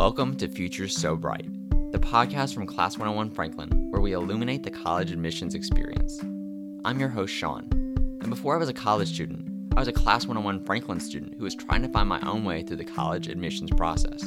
[0.00, 1.44] Welcome to Futures So Bright,
[1.92, 6.18] the podcast from Class 101 Franklin, where we illuminate the college admissions experience.
[6.86, 7.68] I'm your host, Sean,
[8.22, 11.44] and before I was a college student, I was a Class 101 Franklin student who
[11.44, 14.22] was trying to find my own way through the college admissions process.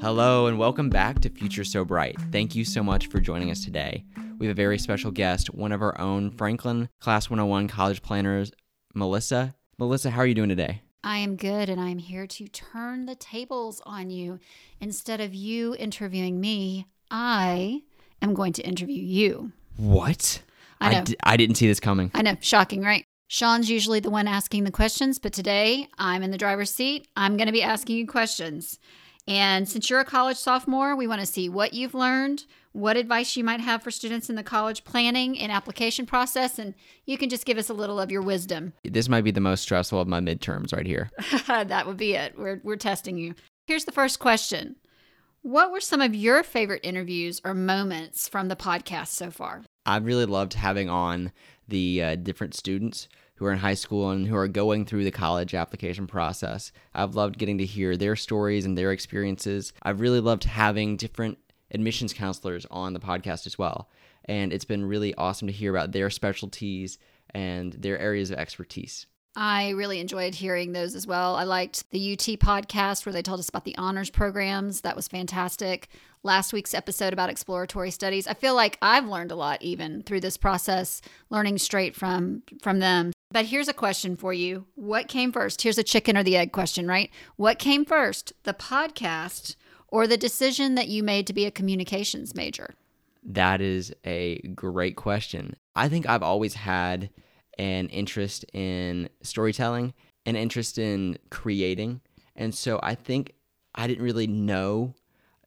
[0.00, 2.16] Hello, and welcome back to Future So Bright.
[2.32, 4.06] Thank you so much for joining us today.
[4.38, 8.52] We have a very special guest, one of our own Franklin Class 101 college planners,
[8.94, 9.54] Melissa.
[9.78, 10.80] Melissa, how are you doing today?
[11.02, 14.38] I am good, and I'm here to turn the tables on you.
[14.80, 17.82] Instead of you interviewing me, I
[18.20, 19.52] am going to interview you.
[19.76, 20.42] What?
[20.80, 21.04] I know.
[21.04, 22.10] d- I didn't see this coming.
[22.14, 23.04] I know, shocking, right?
[23.28, 27.08] Sean's usually the one asking the questions, but today I'm in the driver's seat.
[27.16, 28.78] I'm going to be asking you questions.
[29.26, 33.36] And since you're a college sophomore, we want to see what you've learned, what advice
[33.36, 36.74] you might have for students in the college planning and application process, and
[37.04, 38.72] you can just give us a little of your wisdom.
[38.84, 41.10] This might be the most stressful of my midterms right here.
[41.46, 42.38] that would be it.
[42.38, 43.34] We're, we're testing you.
[43.66, 44.76] Here's the first question
[45.42, 49.62] What were some of your favorite interviews or moments from the podcast so far?
[49.84, 51.32] I've really loved having on
[51.66, 55.10] the uh, different students who are in high school and who are going through the
[55.10, 56.72] college application process.
[56.94, 59.72] I've loved getting to hear their stories and their experiences.
[59.82, 61.38] I've really loved having different
[61.72, 63.88] admissions counselors on the podcast as well.
[64.24, 66.98] And it's been really awesome to hear about their specialties
[67.30, 69.06] and their areas of expertise.
[69.36, 71.36] I really enjoyed hearing those as well.
[71.36, 74.80] I liked the UT podcast where they told us about the honors programs.
[74.80, 75.88] That was fantastic.
[76.22, 78.26] Last week's episode about exploratory studies.
[78.26, 82.80] I feel like I've learned a lot even through this process, learning straight from from
[82.80, 83.12] them.
[83.30, 84.66] But here's a question for you.
[84.74, 85.62] What came first?
[85.62, 87.10] Here's a chicken or the egg question, right?
[87.36, 88.32] What came first?
[88.42, 89.54] The podcast
[89.90, 92.74] or the decision that you made to be a communications major?
[93.22, 95.56] That is a great question.
[95.76, 97.10] I think I've always had
[97.58, 99.92] an interest in storytelling,
[100.24, 102.00] an interest in creating.
[102.34, 103.34] And so I think
[103.74, 104.94] I didn't really know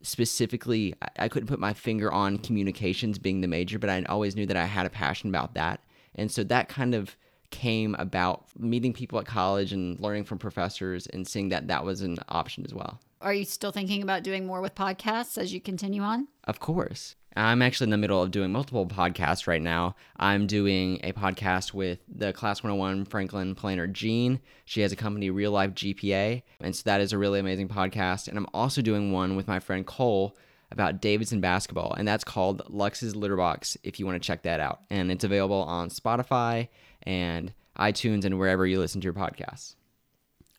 [0.01, 4.45] specifically, I- couldn't put my finger on communications being the major, but I always knew
[4.45, 5.81] that I had a passion about that.
[6.13, 7.17] And so that kind of
[7.53, 12.01] came about meeting people at college and learning from professors and seeing that that was
[12.01, 12.99] an option as well.
[13.21, 16.27] Are you still thinking about doing more with podcasts as you continue on?
[16.45, 17.15] Of course.
[17.35, 19.95] I'm actually in the middle of doing multiple podcasts right now.
[20.17, 24.39] I'm doing a podcast with the Class 101 Franklin planner Jean.
[24.65, 26.41] She has a company, Real Life GPA.
[26.59, 28.27] And so that is a really amazing podcast.
[28.27, 30.35] And I'm also doing one with my friend Cole
[30.73, 31.93] about Davidson basketball.
[31.93, 34.81] And that's called Lux's Litter Box if you want to check that out.
[34.89, 36.67] And it's available on Spotify
[37.03, 39.75] and iTunes and wherever you listen to your podcasts.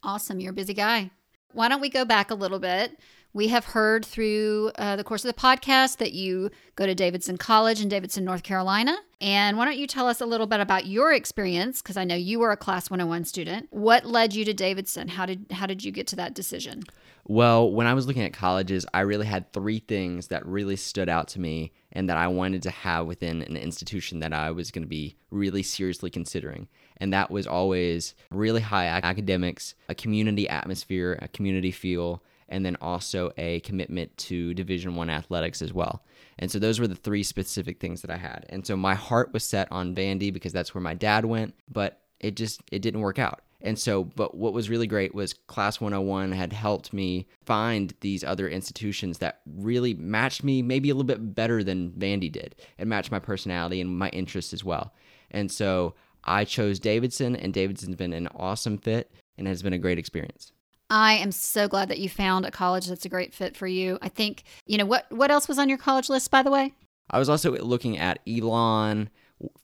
[0.02, 0.40] Awesome.
[0.40, 1.10] You're a busy guy.
[1.52, 2.98] Why don't we go back a little bit?
[3.34, 7.36] We have heard through uh, the course of the podcast that you go to Davidson
[7.36, 8.96] College in Davidson, North Carolina.
[9.20, 11.82] And why don't you tell us a little bit about your experience?
[11.82, 13.66] Because I know you were a Class 101 student.
[13.70, 15.08] What led you to Davidson?
[15.08, 16.84] How did how did you get to that decision?
[17.26, 21.08] Well, when I was looking at colleges, I really had three things that really stood
[21.08, 24.70] out to me and that I wanted to have within an institution that I was
[24.70, 26.68] going to be really seriously considering.
[26.98, 32.76] And that was always really high academics, a community atmosphere, a community feel, and then
[32.80, 36.04] also a commitment to Division 1 athletics as well.
[36.38, 38.46] And so those were the three specific things that I had.
[38.48, 42.00] And so my heart was set on Vandy because that's where my dad went, but
[42.20, 43.42] it just it didn't work out.
[43.60, 48.22] And so, but what was really great was Class 101 had helped me find these
[48.22, 52.90] other institutions that really matched me maybe a little bit better than Vandy did and
[52.90, 54.92] matched my personality and my interests as well.
[55.30, 55.94] And so
[56.24, 60.52] I chose Davidson, and Davidson's been an awesome fit and has been a great experience.
[60.94, 63.98] I am so glad that you found a college that's a great fit for you.
[64.00, 66.72] I think, you know, what what else was on your college list by the way?
[67.10, 69.10] I was also looking at Elon,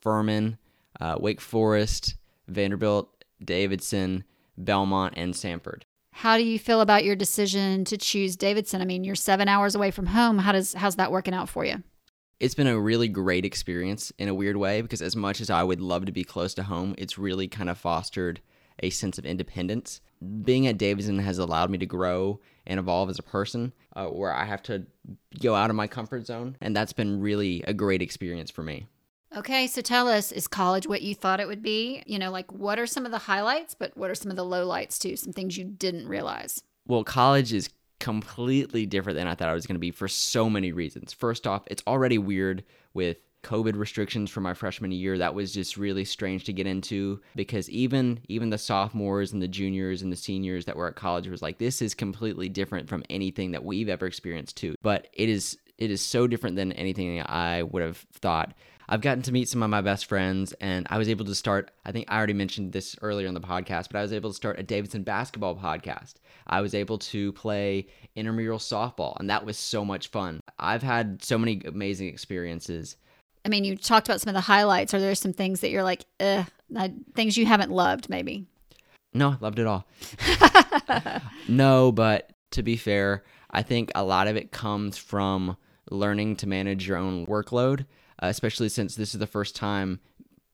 [0.00, 0.58] Furman,
[1.00, 2.16] uh, Wake Forest,
[2.48, 4.24] Vanderbilt, Davidson,
[4.58, 5.82] Belmont, and Samford.
[6.10, 8.82] How do you feel about your decision to choose Davidson?
[8.82, 10.38] I mean, you're 7 hours away from home.
[10.38, 11.76] How does how's that working out for you?
[12.40, 15.62] It's been a really great experience in a weird way because as much as I
[15.62, 18.40] would love to be close to home, it's really kind of fostered
[18.82, 20.00] a sense of independence.
[20.42, 24.32] Being at Davidson has allowed me to grow and evolve as a person, uh, where
[24.32, 24.86] I have to
[25.40, 28.86] go out of my comfort zone, and that's been really a great experience for me.
[29.36, 32.02] Okay, so tell us, is college what you thought it would be?
[32.04, 34.44] You know, like what are some of the highlights, but what are some of the
[34.44, 35.16] lowlights too?
[35.16, 36.62] Some things you didn't realize.
[36.86, 37.70] Well, college is
[38.00, 41.12] completely different than I thought it was going to be for so many reasons.
[41.12, 45.18] First off, it's already weird with COVID restrictions for my freshman year.
[45.18, 49.48] That was just really strange to get into because even even the sophomores and the
[49.48, 53.04] juniors and the seniors that were at college was like, this is completely different from
[53.10, 54.74] anything that we've ever experienced too.
[54.82, 58.54] But it is it is so different than anything I would have thought.
[58.92, 61.70] I've gotten to meet some of my best friends, and I was able to start.
[61.86, 64.36] I think I already mentioned this earlier in the podcast, but I was able to
[64.36, 66.14] start a Davidson basketball podcast.
[66.48, 67.86] I was able to play
[68.16, 70.40] intramural softball, and that was so much fun.
[70.58, 72.96] I've had so many amazing experiences.
[73.44, 74.92] I mean, you talked about some of the highlights.
[74.94, 76.44] Are there some things that you're like, uh,
[77.14, 78.46] things you haven't loved, maybe?
[79.12, 79.86] No, I loved it all.
[81.48, 85.56] no, but to be fair, I think a lot of it comes from
[85.90, 87.80] learning to manage your own workload,
[88.22, 90.00] uh, especially since this is the first time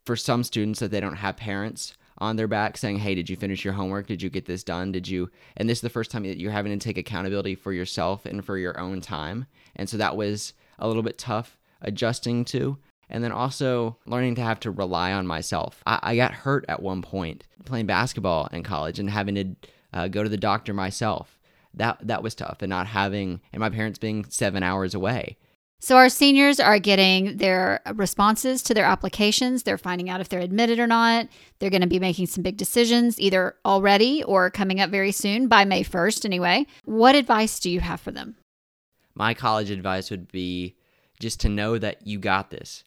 [0.04, 3.36] for some students that they don't have parents on their back saying, Hey, did you
[3.36, 4.06] finish your homework?
[4.06, 4.92] Did you get this done?
[4.92, 5.30] Did you?
[5.56, 8.44] And this is the first time that you're having to take accountability for yourself and
[8.44, 9.46] for your own time.
[9.74, 12.78] And so that was a little bit tough adjusting to
[13.08, 15.82] and then also learning to have to rely on myself.
[15.86, 20.08] I, I got hurt at one point playing basketball in college and having to uh,
[20.08, 21.38] go to the doctor myself.
[21.74, 25.36] That that was tough, and not having and my parents being seven hours away.
[25.78, 29.62] So our seniors are getting their responses to their applications.
[29.62, 31.28] They're finding out if they're admitted or not.
[31.58, 35.48] They're going to be making some big decisions either already or coming up very soon
[35.48, 36.66] by May 1st anyway.
[36.86, 38.36] What advice do you have for them?
[39.14, 40.75] My college advice would be
[41.18, 42.84] just to know that you got this.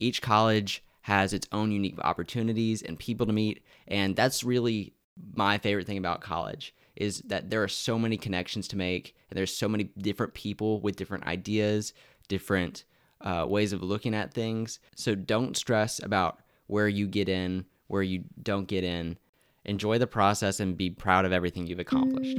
[0.00, 4.94] Each college has its own unique opportunities and people to meet, and that's really
[5.34, 9.36] my favorite thing about college is that there are so many connections to make and
[9.36, 11.92] there's so many different people with different ideas
[12.28, 12.84] different
[13.22, 14.78] uh, ways of looking at things.
[14.94, 19.18] So don't stress about where you get in where you don't get in.
[19.64, 22.38] Enjoy the process and be proud of everything you've accomplished.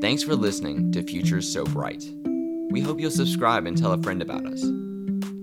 [0.00, 2.04] Thanks for listening to futures so bright
[2.70, 4.64] we hope you'll subscribe and tell a friend about us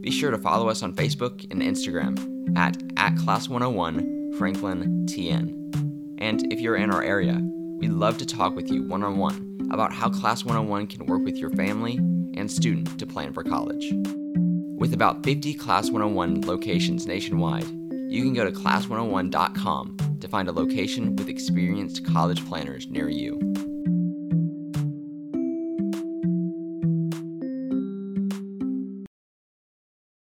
[0.03, 6.19] be sure to follow us on Facebook and Instagram at, at Class101 Franklin TN.
[6.19, 7.39] And if you're in our area,
[7.77, 11.23] we'd love to talk with you one on one about how Class 101 can work
[11.23, 11.95] with your family
[12.35, 13.93] and student to plan for college.
[14.77, 17.67] With about 50 Class 101 locations nationwide,
[18.09, 23.52] you can go to class101.com to find a location with experienced college planners near you.